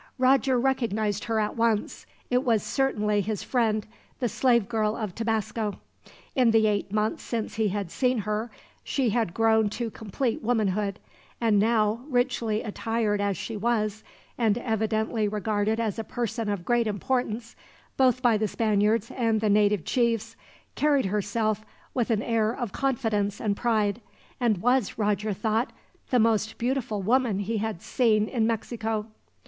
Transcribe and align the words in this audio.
Roger 0.17 0.59
recognized 0.59 1.25
her 1.25 1.39
at 1.39 1.55
once 1.55 2.07
it 2.31 2.43
was 2.43 2.63
certainly 2.63 3.21
his 3.21 3.43
friend, 3.43 3.85
the 4.19 4.27
slave 4.27 4.67
girl 4.67 4.97
of 4.97 5.13
Tabasco. 5.13 5.77
In 6.35 6.49
the 6.49 6.65
eight 6.65 6.91
months 6.91 7.21
since 7.21 7.57
he 7.57 7.67
had 7.67 7.91
seen 7.91 8.17
her, 8.17 8.49
she 8.83 9.11
had 9.11 9.31
grown 9.35 9.69
to 9.69 9.91
complete 9.91 10.41
womanhood; 10.41 10.97
and 11.39 11.59
now 11.59 12.03
richly 12.09 12.63
attired 12.63 13.21
as 13.21 13.37
she 13.37 13.55
was, 13.55 14.03
and 14.39 14.57
evidently 14.57 15.27
regarded 15.27 15.79
as 15.79 15.99
a 15.99 16.03
person 16.03 16.49
of 16.49 16.65
great 16.65 16.87
importance, 16.87 17.55
both 17.95 18.23
by 18.23 18.37
the 18.37 18.47
Spaniards 18.47 19.11
and 19.15 19.39
the 19.39 19.49
native 19.51 19.85
chiefs 19.85 20.35
carried 20.73 21.05
herself 21.05 21.63
with 21.93 22.09
an 22.09 22.23
air 22.23 22.51
of 22.51 22.71
confidence 22.71 23.39
and 23.39 23.55
pride; 23.55 24.01
and 24.39 24.63
was, 24.63 24.97
Roger 24.97 25.31
thought, 25.31 25.71
the 26.09 26.17
most 26.17 26.57
beautiful 26.57 27.03
woman 27.03 27.37
he 27.37 27.59
had 27.59 27.83
seen 27.83 28.27
in 28.27 28.47
Mexico. 28.47 29.05